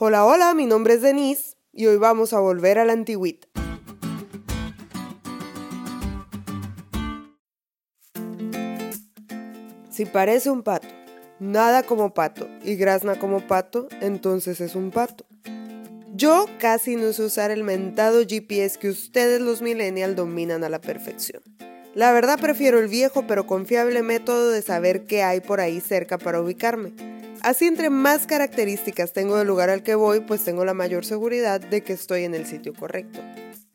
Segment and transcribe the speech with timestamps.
[0.00, 3.48] Hola, hola, mi nombre es Denise y hoy vamos a volver a la antigüita.
[9.90, 10.86] Si parece un pato,
[11.40, 15.26] nada como pato y grazna como pato, entonces es un pato.
[16.14, 20.80] Yo casi no sé usar el mentado GPS que ustedes los millennials dominan a la
[20.80, 21.42] perfección.
[21.96, 26.18] La verdad prefiero el viejo pero confiable método de saber qué hay por ahí cerca
[26.18, 27.17] para ubicarme.
[27.42, 31.60] Así entre más características tengo del lugar al que voy, pues tengo la mayor seguridad
[31.60, 33.20] de que estoy en el sitio correcto.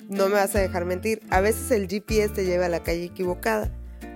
[0.09, 3.05] No me vas a dejar mentir, a veces el GPS te lleva a la calle
[3.05, 3.71] equivocada.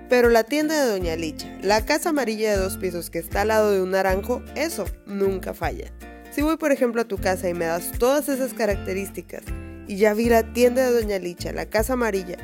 [0.09, 3.49] Pero la tienda de Doña Licha, la casa amarilla de dos pisos que está al
[3.49, 5.91] lado de un naranjo, eso nunca falla.
[6.31, 9.43] Si voy por ejemplo a tu casa y me das todas esas características
[9.87, 12.37] y ya vi la tienda de Doña Licha, la casa amarilla,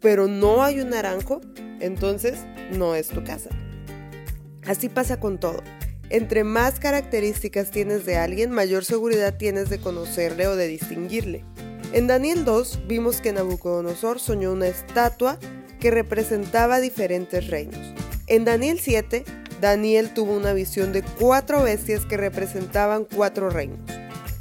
[0.00, 1.40] pero no hay un naranjo,
[1.80, 2.40] entonces
[2.72, 3.50] no es tu casa.
[4.66, 5.62] Así pasa con todo.
[6.10, 11.44] Entre más características tienes de alguien, mayor seguridad tienes de conocerle o de distinguirle.
[11.92, 15.38] En Daniel 2 vimos que Nabucodonosor soñó una estatua
[15.80, 17.94] que representaba diferentes reinos.
[18.26, 19.24] En Daniel 7,
[19.60, 23.80] Daniel tuvo una visión de cuatro bestias que representaban cuatro reinos.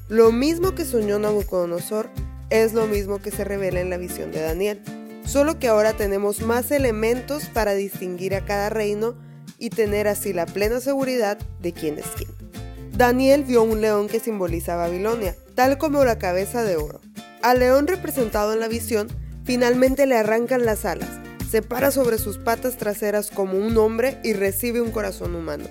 [0.07, 2.09] Lo mismo que soñó Nabucodonosor
[2.49, 4.81] es lo mismo que se revela en la visión de Daniel,
[5.25, 9.15] solo que ahora tenemos más elementos para distinguir a cada reino
[9.57, 12.29] y tener así la plena seguridad de quién es quién.
[12.91, 16.99] Daniel vio un león que simboliza Babilonia, tal como la cabeza de oro.
[17.41, 19.07] Al león representado en la visión,
[19.43, 21.09] finalmente le arrancan las alas,
[21.49, 25.65] se para sobre sus patas traseras como un hombre y recibe un corazón humano.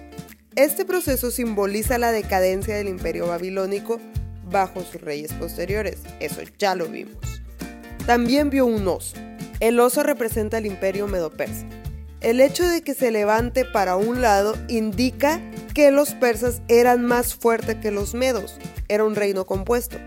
[0.55, 4.01] Este proceso simboliza la decadencia del imperio babilónico
[4.51, 7.19] bajo sus reyes posteriores, eso ya lo vimos.
[8.07, 9.17] También vio un oso.
[9.59, 11.67] El oso representa el imperio medo-persa.
[12.23, 15.41] El hecho de que se levante para un lado indica
[15.75, 18.57] que los persas eran más fuertes que los medos,
[18.89, 19.99] era un reino compuesto.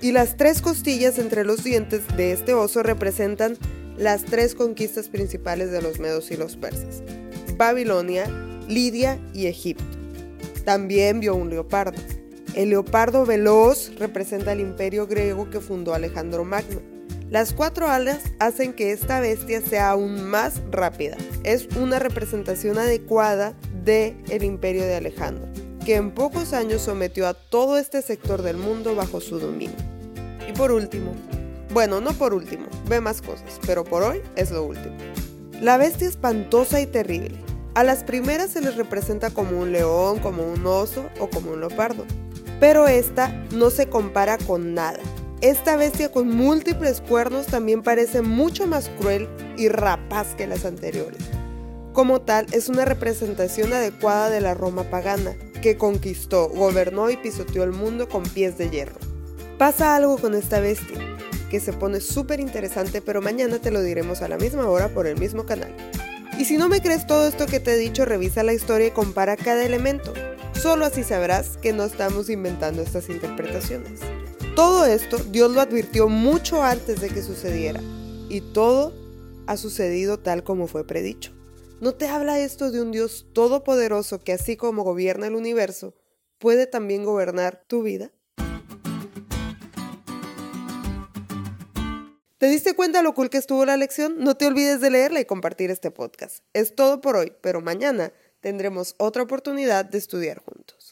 [0.00, 3.56] Y las tres costillas entre los dientes de este oso representan
[3.96, 7.02] las tres conquistas principales de los medos y los persas,
[7.56, 8.26] Babilonia,
[8.68, 9.84] Lidia y Egipto.
[10.64, 12.00] También vio un leopardo.
[12.54, 16.93] El leopardo veloz representa el imperio griego que fundó Alejandro Magno.
[17.30, 21.16] Las cuatro alas hacen que esta bestia sea aún más rápida.
[21.42, 25.46] Es una representación adecuada del el imperio de Alejandro,
[25.84, 29.76] que en pocos años sometió a todo este sector del mundo bajo su dominio.
[30.48, 31.14] Y por último,
[31.72, 34.94] bueno, no por último, ve más cosas, pero por hoy es lo último.
[35.60, 37.38] La bestia espantosa y terrible.
[37.74, 41.60] A las primeras se les representa como un león, como un oso o como un
[41.60, 42.04] leopardo.
[42.60, 45.00] Pero esta no se compara con nada.
[45.44, 49.28] Esta bestia con múltiples cuernos también parece mucho más cruel
[49.58, 51.20] y rapaz que las anteriores.
[51.92, 57.62] Como tal, es una representación adecuada de la Roma pagana, que conquistó, gobernó y pisoteó
[57.62, 58.98] el mundo con pies de hierro.
[59.58, 60.96] Pasa algo con esta bestia
[61.50, 65.06] que se pone súper interesante, pero mañana te lo diremos a la misma hora por
[65.06, 65.76] el mismo canal.
[66.38, 68.92] Y si no me crees todo esto que te he dicho, revisa la historia y
[68.92, 70.14] compara cada elemento.
[70.54, 74.00] Solo así sabrás que no estamos inventando estas interpretaciones.
[74.54, 77.80] Todo esto Dios lo advirtió mucho antes de que sucediera.
[78.28, 78.92] Y todo
[79.48, 81.32] ha sucedido tal como fue predicho.
[81.80, 85.94] ¿No te habla esto de un Dios todopoderoso que así como gobierna el universo,
[86.38, 88.12] puede también gobernar tu vida?
[92.38, 94.18] ¿Te diste cuenta lo cool que estuvo la lección?
[94.18, 96.44] No te olvides de leerla y compartir este podcast.
[96.52, 100.83] Es todo por hoy, pero mañana tendremos otra oportunidad de estudiar juntos.